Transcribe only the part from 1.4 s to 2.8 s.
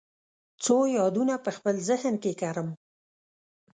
په خپل ذهن کې کرم